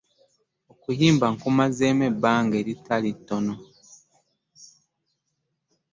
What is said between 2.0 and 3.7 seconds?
ebbanga eritali ttono.